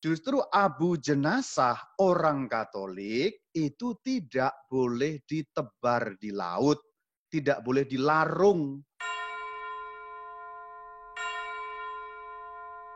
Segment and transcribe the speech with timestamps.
[0.00, 6.80] Justru abu jenazah orang Katolik itu tidak boleh ditebar di laut,
[7.28, 8.80] tidak boleh dilarung.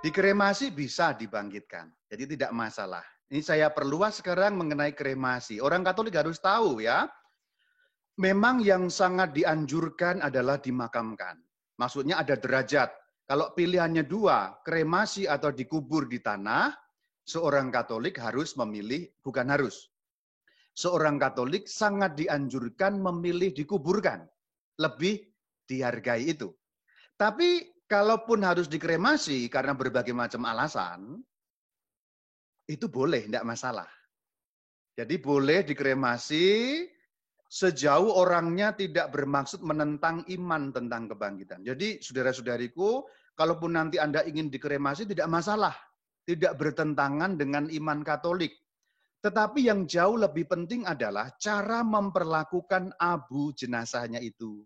[0.00, 3.04] Dikremasi bisa dibangkitkan, jadi tidak masalah.
[3.28, 5.60] Ini saya perluas sekarang mengenai kremasi.
[5.60, 7.04] Orang Katolik harus tahu ya,
[8.16, 11.36] memang yang sangat dianjurkan adalah dimakamkan.
[11.76, 12.88] Maksudnya ada derajat.
[13.28, 16.83] Kalau pilihannya dua, kremasi atau dikubur di tanah,
[17.24, 19.88] seorang Katolik harus memilih, bukan harus.
[20.76, 24.28] Seorang Katolik sangat dianjurkan memilih dikuburkan.
[24.74, 25.22] Lebih
[25.64, 26.52] dihargai itu.
[27.14, 31.22] Tapi kalaupun harus dikremasi karena berbagai macam alasan,
[32.66, 33.88] itu boleh, tidak masalah.
[34.98, 36.46] Jadi boleh dikremasi
[37.46, 41.62] sejauh orangnya tidak bermaksud menentang iman tentang kebangkitan.
[41.62, 43.06] Jadi saudara-saudariku,
[43.38, 45.74] kalaupun nanti Anda ingin dikremasi tidak masalah
[46.24, 48.52] tidak bertentangan dengan iman Katolik.
[49.24, 54.60] Tetapi yang jauh lebih penting adalah cara memperlakukan abu jenazahnya itu.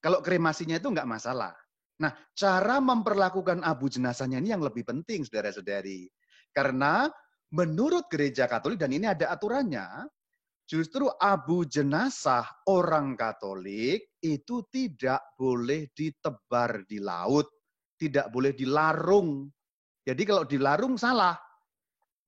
[0.00, 1.52] Kalau kremasinya itu enggak masalah.
[1.98, 6.08] Nah, cara memperlakukan abu jenazahnya ini yang lebih penting, saudara-saudari.
[6.54, 7.10] Karena
[7.52, 10.06] menurut gereja Katolik, dan ini ada aturannya,
[10.64, 17.50] justru abu jenazah orang Katolik itu tidak boleh ditebar di laut,
[17.98, 19.50] tidak boleh dilarung
[20.08, 21.36] jadi kalau dilarung salah.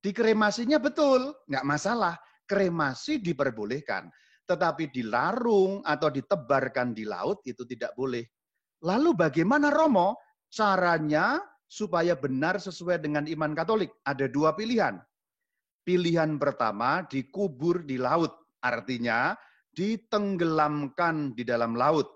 [0.05, 2.20] Dikremasinya betul, nggak masalah.
[2.45, 4.12] Kremasi diperbolehkan.
[4.45, 8.20] Tetapi dilarung atau ditebarkan di laut itu tidak boleh.
[8.84, 10.20] Lalu bagaimana Romo?
[10.53, 13.97] Caranya supaya benar sesuai dengan iman Katolik.
[14.05, 15.00] Ada dua pilihan.
[15.81, 18.37] Pilihan pertama dikubur di laut.
[18.61, 19.33] Artinya
[19.72, 22.12] ditenggelamkan di dalam laut.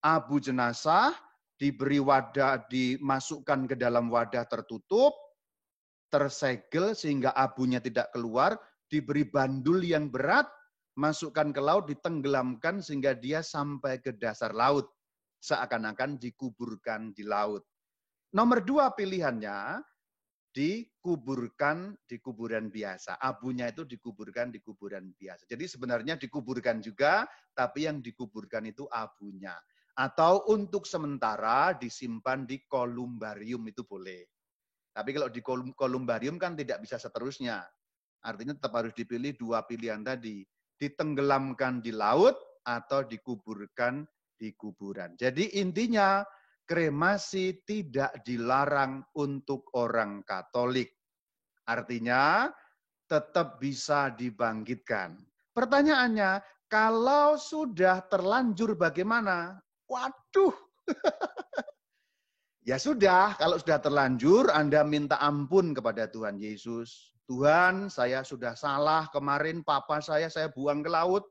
[0.00, 1.12] Abu jenazah
[1.64, 5.16] diberi wadah, dimasukkan ke dalam wadah tertutup,
[6.12, 8.60] tersegel sehingga abunya tidak keluar,
[8.92, 10.44] diberi bandul yang berat,
[11.00, 14.92] masukkan ke laut, ditenggelamkan sehingga dia sampai ke dasar laut.
[15.40, 17.64] Seakan-akan dikuburkan di laut.
[18.36, 19.80] Nomor dua pilihannya,
[20.52, 23.16] dikuburkan di kuburan biasa.
[23.20, 25.48] Abunya itu dikuburkan di kuburan biasa.
[25.48, 27.24] Jadi sebenarnya dikuburkan juga,
[27.56, 29.56] tapi yang dikuburkan itu abunya
[29.94, 34.26] atau untuk sementara disimpan di kolumbarium itu boleh.
[34.94, 35.42] Tapi kalau di
[35.74, 37.62] kolumbarium kan tidak bisa seterusnya.
[38.22, 40.46] Artinya tetap harus dipilih dua pilihan tadi.
[40.78, 42.34] Ditenggelamkan di laut
[42.66, 45.14] atau dikuburkan di kuburan.
[45.14, 46.22] Jadi intinya
[46.66, 50.90] kremasi tidak dilarang untuk orang Katolik.
[51.64, 52.50] Artinya
[53.06, 55.16] tetap bisa dibangkitkan.
[55.54, 59.63] Pertanyaannya, kalau sudah terlanjur bagaimana?
[59.94, 60.54] Waduh.
[62.68, 67.14] ya sudah, kalau sudah terlanjur Anda minta ampun kepada Tuhan Yesus.
[67.30, 71.22] Tuhan, saya sudah salah kemarin papa saya saya buang ke laut.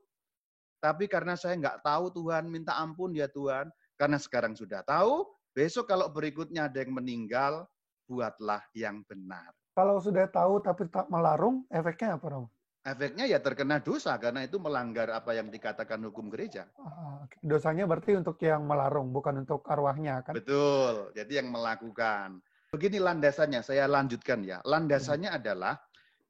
[0.80, 3.68] Tapi karena saya nggak tahu Tuhan, minta ampun ya Tuhan.
[4.00, 7.68] Karena sekarang sudah tahu, besok kalau berikutnya ada yang meninggal,
[8.08, 9.52] buatlah yang benar.
[9.76, 12.46] Kalau sudah tahu tapi tak melarung, efeknya apa, Rom?
[12.84, 16.68] Efeknya ya terkena dosa karena itu melanggar apa yang dikatakan hukum gereja.
[16.76, 20.36] Ah, dosanya berarti untuk yang melarung, bukan untuk arwahnya kan?
[20.36, 22.44] Betul, jadi yang melakukan.
[22.68, 24.60] Begini landasannya, saya lanjutkan ya.
[24.68, 25.38] Landasannya hmm.
[25.40, 25.74] adalah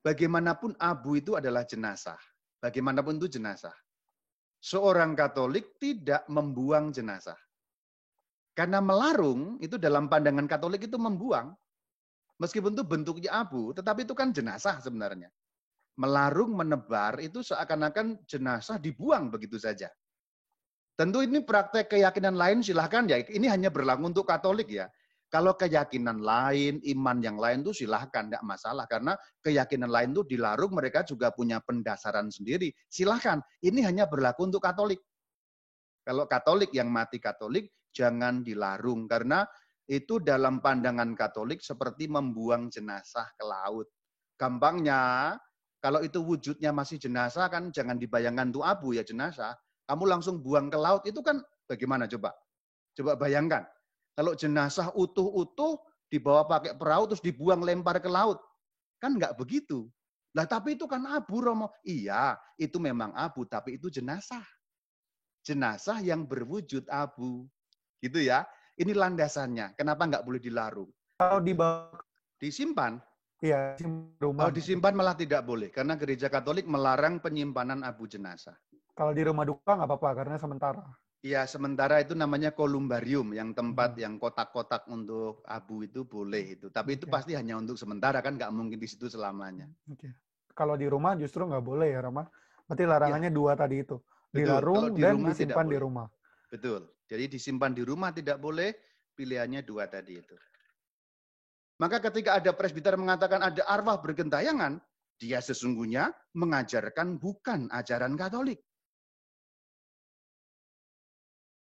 [0.06, 2.18] bagaimanapun abu itu adalah jenazah.
[2.62, 3.74] Bagaimanapun itu jenazah.
[4.62, 7.36] Seorang Katolik tidak membuang jenazah.
[8.54, 11.52] Karena melarung itu dalam pandangan Katolik itu membuang.
[12.38, 15.30] Meskipun itu bentuknya abu, tetapi itu kan jenazah sebenarnya
[15.94, 19.90] melarung, menebar, itu seakan-akan jenazah dibuang begitu saja.
[20.94, 23.18] Tentu ini praktek keyakinan lain silahkan ya.
[23.18, 24.86] Ini hanya berlaku untuk Katolik ya.
[25.26, 28.86] Kalau keyakinan lain, iman yang lain itu silahkan, tidak masalah.
[28.86, 32.70] Karena keyakinan lain itu dilarung, mereka juga punya pendasaran sendiri.
[32.86, 35.02] Silahkan, ini hanya berlaku untuk Katolik.
[36.06, 39.10] Kalau Katolik yang mati Katolik, jangan dilarung.
[39.10, 39.42] Karena
[39.90, 43.90] itu dalam pandangan Katolik seperti membuang jenazah ke laut.
[44.38, 45.34] Gampangnya,
[45.84, 49.52] kalau itu wujudnya masih jenazah kan jangan dibayangkan tuh abu ya jenazah.
[49.84, 52.32] Kamu langsung buang ke laut itu kan bagaimana coba?
[52.96, 53.68] Coba bayangkan.
[54.16, 55.76] Kalau jenazah utuh-utuh
[56.08, 58.40] dibawa pakai perahu terus dibuang lempar ke laut.
[58.96, 59.84] Kan nggak begitu.
[60.32, 61.68] Lah tapi itu kan abu Romo.
[61.84, 64.40] Iya, itu memang abu tapi itu jenazah.
[65.44, 67.44] Jenazah yang berwujud abu.
[68.00, 68.48] Gitu ya.
[68.80, 69.76] Ini landasannya.
[69.76, 70.88] Kenapa nggak boleh dilarung?
[71.20, 71.92] Kalau dibawa
[72.40, 72.96] disimpan,
[73.44, 73.76] Iya,
[74.16, 74.48] rumah.
[74.48, 78.56] Kalau disimpan malah tidak boleh, karena gereja Katolik melarang penyimpanan abu jenazah.
[78.96, 80.80] Kalau di rumah duka nggak apa-apa, karena sementara.
[81.20, 84.00] Ya, sementara itu namanya kolumbarium, yang tempat Hmm.
[84.00, 86.72] yang kotak-kotak untuk abu itu boleh itu.
[86.72, 87.12] Tapi itu Oke.
[87.12, 89.68] pasti hanya untuk sementara kan, nggak mungkin di situ selamanya.
[89.92, 90.08] Oke.
[90.56, 92.24] Kalau di rumah justru nggak boleh ya, Rama.
[92.64, 94.00] Berarti larangannya dua tadi itu.
[94.32, 96.06] Betul, kalau Dilarung di dan rumah disimpan di rumah.
[96.48, 96.80] Betul.
[97.04, 98.72] Jadi disimpan di rumah tidak boleh,
[99.12, 100.36] pilihannya dua tadi itu.
[101.82, 104.78] Maka ketika ada presbiter mengatakan ada arwah bergentayangan,
[105.18, 108.62] dia sesungguhnya mengajarkan bukan ajaran Katolik.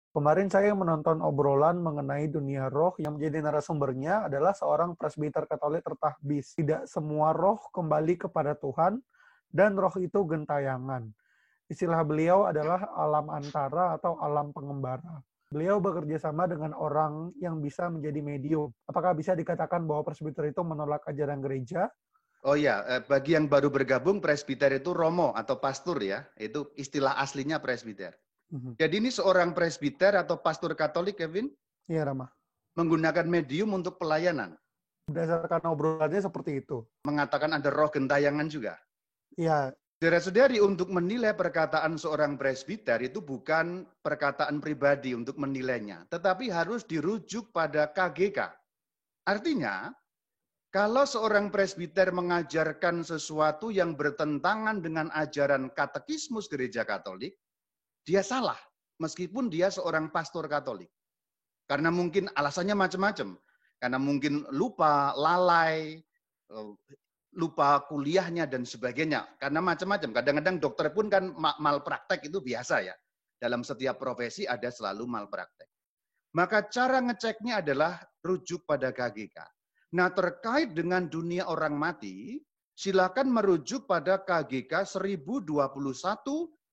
[0.09, 6.57] Kemarin saya menonton obrolan mengenai dunia roh yang menjadi narasumbernya adalah seorang presbiter Katolik tertahbis.
[6.57, 8.97] Tidak semua roh kembali kepada Tuhan
[9.53, 11.06] dan roh itu gentayangan.
[11.69, 15.21] Istilah beliau adalah alam antara atau alam pengembara.
[15.49, 18.69] Beliau bekerja sama dengan orang yang bisa menjadi medium.
[18.85, 21.89] Apakah bisa dikatakan bahwa presbiter itu menolak ajaran gereja?
[22.45, 26.29] Oh ya, bagi yang baru bergabung, presbiter itu romo atau pastor ya.
[26.37, 28.13] Itu istilah aslinya presbiter.
[28.53, 28.77] Mhm.
[28.77, 31.49] Jadi ini seorang presbiter atau pastor Katolik, Kevin,
[31.89, 32.29] Iya, Rama.
[32.77, 34.53] menggunakan medium untuk pelayanan.
[35.09, 36.85] Berdasarkan obrolannya seperti itu.
[37.09, 38.77] Mengatakan ada roh gentayangan juga.
[39.33, 46.87] Iya, Saudara-saudari, untuk menilai perkataan seorang presbiter itu bukan perkataan pribadi untuk menilainya, tetapi harus
[46.87, 48.47] dirujuk pada KGK.
[49.27, 49.91] Artinya,
[50.71, 57.35] kalau seorang presbiter mengajarkan sesuatu yang bertentangan dengan ajaran katekismus gereja Katolik,
[58.07, 58.55] dia salah,
[59.03, 60.87] meskipun dia seorang pastor Katolik.
[61.67, 63.35] Karena mungkin alasannya macam-macam.
[63.75, 65.99] Karena mungkin lupa, lalai,
[66.55, 66.71] eh,
[67.39, 69.39] lupa kuliahnya dan sebagainya.
[69.39, 70.12] Karena macam-macam.
[70.12, 72.95] Kadang-kadang dokter pun kan ma- malpraktek itu biasa ya.
[73.39, 75.71] Dalam setiap profesi ada selalu malpraktek.
[76.36, 79.39] Maka cara ngeceknya adalah rujuk pada KGK.
[79.95, 82.38] Nah terkait dengan dunia orang mati,
[82.77, 85.50] silakan merujuk pada KGK 1021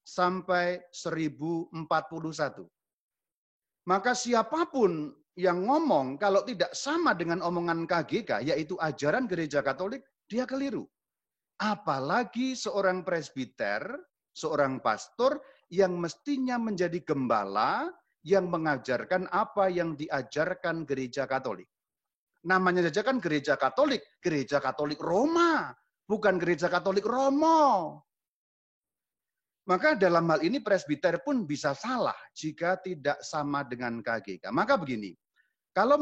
[0.05, 2.67] sampai 1041.
[3.87, 10.03] Maka siapa pun yang ngomong kalau tidak sama dengan omongan KGK, yaitu ajaran gereja Katolik,
[10.29, 10.87] dia keliru.
[11.57, 13.81] Apalagi seorang presbiter,
[14.37, 15.41] seorang pastor
[15.73, 17.89] yang mestinya menjadi gembala
[18.27, 21.71] yang mengajarkan apa yang diajarkan gereja Katolik.
[22.45, 25.73] Namanya saja kan gereja Katolik, gereja Katolik Roma,
[26.05, 28.03] bukan gereja Katolik Romo.
[29.67, 34.47] Maka dalam hal ini presbiter pun bisa salah jika tidak sama dengan KGK.
[34.55, 35.11] Maka begini,
[35.77, 36.01] kalau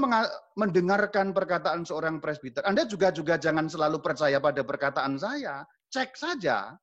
[0.54, 5.66] mendengarkan perkataan seorang presbiter, Anda juga juga jangan selalu percaya pada perkataan saya.
[5.90, 6.78] Cek saja.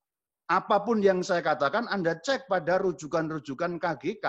[0.52, 4.26] Apa pun yang saya katakan, Anda cek pada rujukan-rujukan KGK.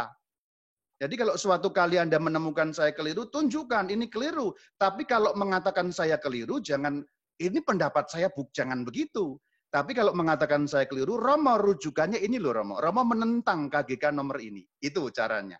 [1.03, 4.55] Jadi kalau suatu kali Anda menemukan saya keliru, tunjukkan ini keliru.
[4.79, 7.03] Tapi kalau mengatakan saya keliru, jangan
[7.43, 9.43] ini pendapat saya buk jangan begitu.
[9.75, 12.79] Tapi kalau mengatakan saya keliru, Romo rujukannya ini loh Romo.
[12.79, 14.63] Romo menentang KGK nomor ini.
[14.79, 15.59] Itu caranya.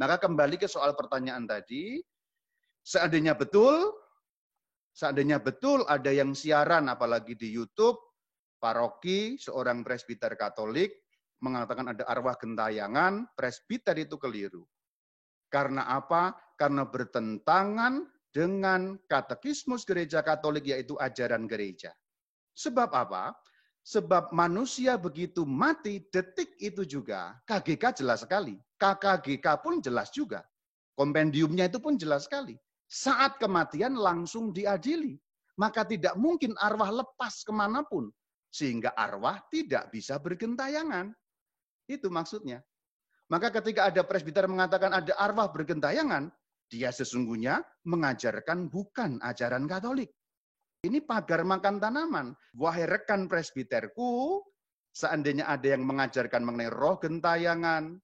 [0.00, 2.00] Maka kembali ke soal pertanyaan tadi,
[2.88, 3.92] seandainya betul,
[4.96, 8.00] seandainya betul ada yang siaran apalagi di YouTube,
[8.56, 11.04] paroki, seorang presbiter Katolik
[11.44, 14.64] mengatakan ada arwah gentayangan, presbiter itu keliru.
[15.52, 16.32] Karena apa?
[16.56, 21.92] Karena bertentangan dengan katekismus gereja Katolik yaitu ajaran gereja.
[22.56, 23.36] Sebab apa?
[23.86, 28.58] Sebab manusia begitu mati detik itu juga KGK jelas sekali.
[28.76, 30.44] KKGK pun jelas juga.
[30.92, 32.58] Kompendiumnya itu pun jelas sekali.
[32.88, 35.14] Saat kematian langsung diadili.
[35.58, 38.08] Maka tidak mungkin arwah lepas ke mana pun.
[38.48, 41.12] Sehingga arwah tidak bisa bergentayangan.
[41.90, 42.62] Itu maksudnya.
[43.28, 46.32] Maka ketika ada presbiter mengatakan ada arwah bergentayangan,
[46.70, 50.14] dia sesungguhnya mengajarkan bukan ajaran Katolik.
[50.84, 52.26] Ini pagar makan tanaman.
[52.54, 54.40] Wahai rekan presbiterku,
[54.94, 57.98] seandainya ada yang mengajarkan mengenai roh gentayangan,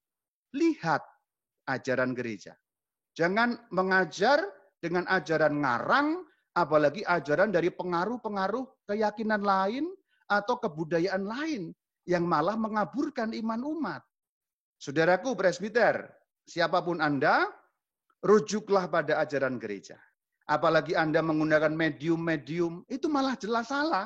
[0.53, 1.01] lihat
[1.71, 2.53] ajaran gereja.
[3.15, 4.43] Jangan mengajar
[4.85, 6.21] dengan ajaran ngarang,
[6.53, 9.89] apalagi ajaran dari pengaruh-pengaruh keyakinan lain
[10.29, 11.73] atau kebudayaan lain
[12.05, 14.01] yang malah mengaburkan iman umat.
[14.77, 16.05] Saudaraku presbiter,
[16.45, 17.49] siapa pun Anda,
[18.21, 19.97] rujuklah pada ajaran gereja.
[20.45, 24.05] Apalagi Anda menggunakan medium-medium, itu malah jelas salah.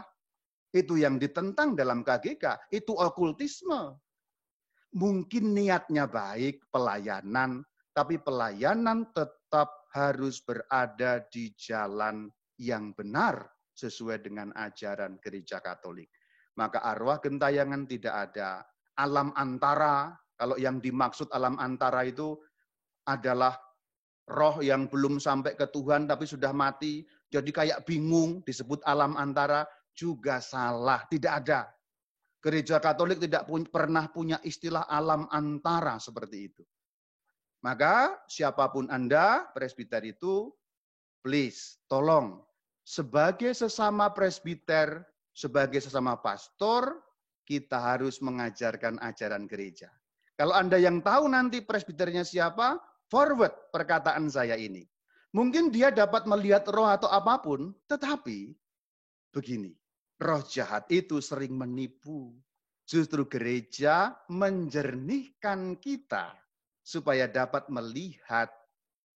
[0.71, 3.99] Itu yang ditentang dalam KGK, itu okultisme.
[4.95, 12.29] Mungkin niatnya baik, pelayanan, tapi pelayanan tetap harus berada di jalan
[12.61, 16.11] yang benar sesuai dengan ajaran gereja Katolik.
[16.59, 18.61] Maka arwah gentayangan tidak ada.
[18.99, 22.35] Alam antara, kalau yang dimaksud alam antara itu
[23.07, 23.55] adalah
[24.29, 29.63] roh yang belum sampai ke Tuhan tapi sudah mati, jadi kayak bingung disebut alam antara
[29.95, 31.61] juga salah, tidak ada.
[32.39, 36.63] Gereja Katolik tidak pun, pernah punya istilah alam antara seperti itu.
[37.59, 40.47] Maka siapa pun Anda, presbiter itu,
[41.19, 42.39] please, tolong,
[42.87, 45.03] sebagai sesama presbiter,
[45.35, 47.03] sebagai sesama pastor,
[47.43, 49.91] kita harus mengajarkan ajaran gereja.
[50.39, 52.79] Kalau Anda yang tahu nanti presbiternya siapa,
[53.11, 54.87] forward perkataan saya ini.
[55.35, 58.55] Mungkin dia dapat melihat roh atau apa pun, tetapi
[59.35, 59.75] begini,
[60.23, 62.33] roh jahat itu sering menipu.
[62.89, 66.33] Justru gereja menjernihkan kita
[66.89, 68.49] supaya dapat melihat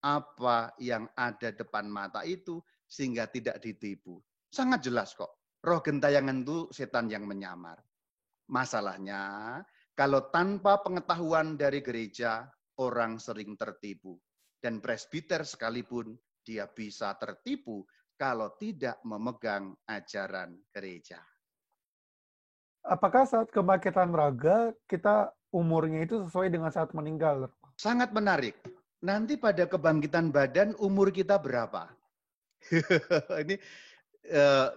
[0.06, 4.22] apa yang ada depan mata itu sehingga tidak ditipu.
[4.53, 5.34] Sangat jelas kok.
[5.65, 7.82] Roh gentayangan itu setan yang menyamar.
[8.53, 9.58] Masalahnya,
[9.98, 12.46] kalau tanpa pengetahuan dari gereja,
[12.77, 14.22] orang sering tertipu.
[14.62, 16.13] Dan presbiter sekalipun,
[16.46, 17.88] dia bisa tertipu
[18.20, 21.24] kalau tidak memegang ajaran gereja.
[22.84, 27.48] Apakah saat kebangkitan raga kita umurnya itu sesuai dengan saat meninggal?
[27.84, 28.56] Sangat menarik.
[29.04, 31.92] Nanti pada kebangkitan badan umur kita berapa?
[33.44, 33.60] Ini
[34.32, 34.68] eh,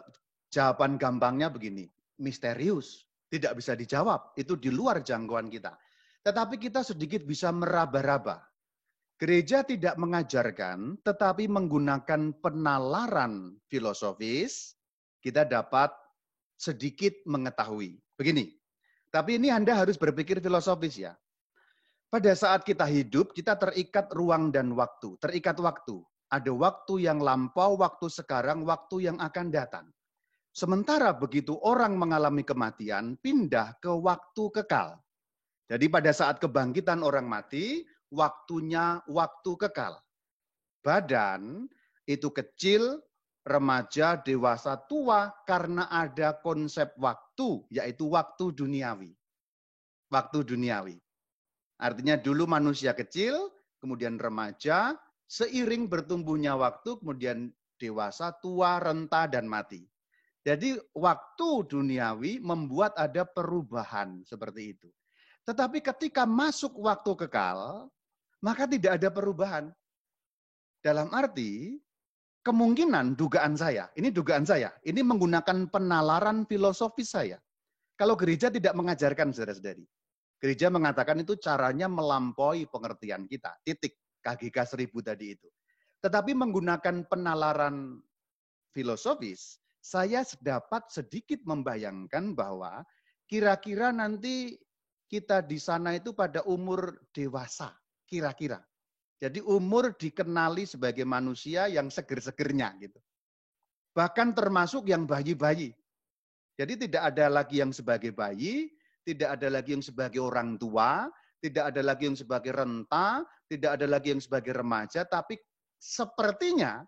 [0.51, 1.87] jawaban gampangnya begini,
[2.19, 5.79] misterius, tidak bisa dijawab, itu di luar jangkauan kita.
[6.27, 8.43] Tetapi kita sedikit bisa meraba-raba.
[9.15, 14.75] Gereja tidak mengajarkan, tetapi menggunakan penalaran filosofis,
[15.23, 15.95] kita dapat
[16.59, 18.03] sedikit mengetahui.
[18.19, 18.51] Begini,
[19.15, 21.15] tapi ini Anda harus berpikir filosofis ya.
[22.07, 25.19] Pada saat kita hidup, kita terikat ruang dan waktu.
[25.19, 26.07] Terikat waktu.
[26.31, 29.87] Ada waktu yang lampau, waktu sekarang, waktu yang akan datang.
[30.55, 34.97] Sementara begitu orang mengalami kematian, pindah ke waktu kekal.
[35.67, 37.83] Jadi pada saat kebangkitan orang mati,
[38.15, 39.99] waktunya waktu kekal.
[40.81, 41.67] Badan
[42.07, 43.03] itu kecil,
[43.43, 49.15] remaja, dewasa, tua karena ada konsep waktu, yaitu waktu duniawi.
[50.11, 51.03] Waktu duniawi.
[51.77, 54.97] Artinya dulu manusia kecil, kemudian remaja,
[55.29, 59.85] seiring bertumbuhnya waktu, kemudian dewasa, tua, renta, dan mati.
[60.47, 64.89] Jadi waktu duniawi membuat ada perubahan seperti itu.
[65.43, 67.91] Tetapi ketika masuk waktu kekal,
[68.41, 69.65] maka tidak ada perubahan.
[70.79, 71.83] Dalam arti,
[72.47, 77.43] kemungkinan dugaan saya, ini dugaan saya, ini menggunakan penalaran filosofis saya.
[77.99, 79.83] Kalau gereja tidak mengajarkan saudara-saudari,
[80.47, 83.51] Gereja mengatakan itu caranya melampaui pengertian kita.
[83.67, 85.51] Titik KGK 1000 tadi itu.
[85.99, 87.99] Tetapi menggunakan penalaran
[88.71, 92.87] filosofis, saya dapat sedikit membayangkan bahwa
[93.27, 94.55] kira-kira nanti
[95.11, 97.75] kita di sana itu pada umur dewasa,
[98.07, 98.63] kira-kira.
[99.19, 103.03] Jadi umur dikenali sebagai manusia yang seger-segernya gitu.
[103.99, 105.75] Bahkan termasuk yang bayi-bayi.
[106.55, 108.76] Jadi tidak ada lagi yang sebagai bayi,
[109.07, 111.07] tidak ada lagi yang sebagai orang tua,
[111.39, 115.39] tidak ada lagi yang sebagai renta, tidak ada lagi yang sebagai remaja, tapi
[115.79, 116.83] sepertinya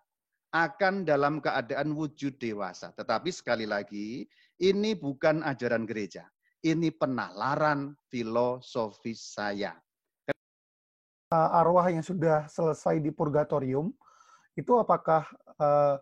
[0.51, 2.91] akan dalam keadaan wujud dewasa.
[2.91, 4.27] Tetapi sekali lagi,
[4.59, 6.27] ini bukan ajaran gereja.
[6.59, 9.79] Ini penalaran filosofis saya.
[11.31, 13.93] Arwah yang sudah selesai di purgatorium,
[14.57, 15.29] itu apakah
[15.61, 15.95] uh,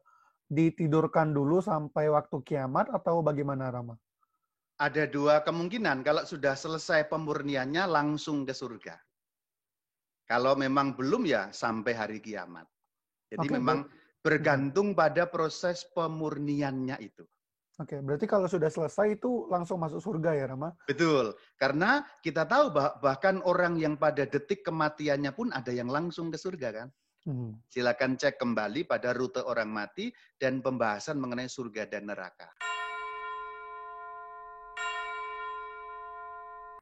[0.47, 3.99] ditidurkan dulu sampai waktu kiamat atau bagaimana Rama?
[4.77, 6.05] Ada dua kemungkinan.
[6.05, 8.95] Kalau sudah selesai pemurniannya langsung ke surga.
[10.27, 12.67] Kalau memang belum ya sampai hari kiamat.
[13.31, 13.87] Jadi okay, memang
[14.19, 17.23] bergantung pada proses pemurniannya itu.
[17.77, 20.73] Oke, berarti kalau sudah selesai itu langsung masuk surga ya, Rama?
[20.89, 26.41] Betul, karena kita tahu bahkan orang yang pada detik kematiannya pun ada yang langsung ke
[26.41, 26.89] surga kan?
[27.29, 27.53] Hmm.
[27.69, 30.09] Silakan cek kembali pada rute orang mati
[30.41, 32.49] dan pembahasan mengenai surga dan neraka.